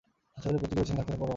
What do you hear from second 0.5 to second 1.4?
ভর্তি করিয়েছেন ডাক্তারের পরামর্শে।